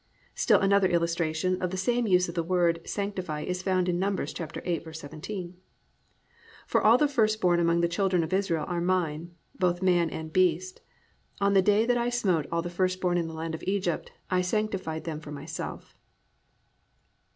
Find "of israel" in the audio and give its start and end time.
8.23-8.65